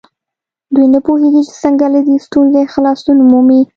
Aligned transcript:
دوی 0.73 0.87
نه 0.93 0.99
پوهېږي 1.05 1.41
چې 1.47 1.53
څنګه 1.63 1.85
له 1.93 1.99
دې 2.07 2.15
ستونزې 2.25 2.63
خلاصون 2.73 3.17
ومومي. 3.21 3.61